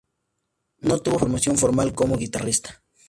No 0.79 0.97
tuvo 0.97 1.19
formación 1.19 1.59
formal 1.59 1.93
como 1.93 2.17
guitarrista. 2.17 2.81